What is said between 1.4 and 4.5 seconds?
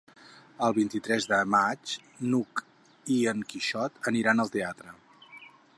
maig n'Hug i en Quixot aniran